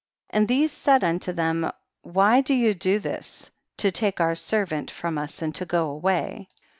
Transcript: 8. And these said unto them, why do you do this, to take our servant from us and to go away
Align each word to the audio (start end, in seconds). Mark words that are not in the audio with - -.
8. 0.31 0.35
And 0.35 0.47
these 0.47 0.71
said 0.71 1.03
unto 1.03 1.31
them, 1.31 1.71
why 2.01 2.41
do 2.41 2.55
you 2.55 2.73
do 2.73 2.97
this, 2.97 3.51
to 3.77 3.91
take 3.91 4.19
our 4.19 4.33
servant 4.33 4.89
from 4.89 5.19
us 5.19 5.43
and 5.43 5.53
to 5.53 5.65
go 5.67 5.89
away 5.91 6.47